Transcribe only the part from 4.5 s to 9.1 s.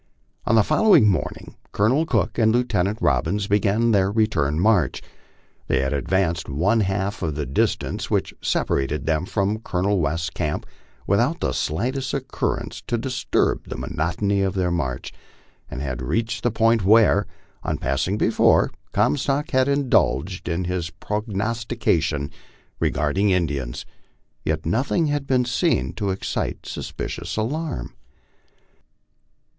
march. They had advanced one half the distance which sepa rated